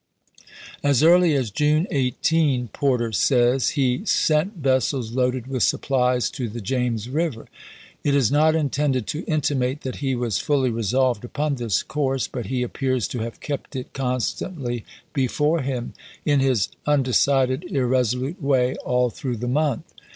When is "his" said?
16.39-16.69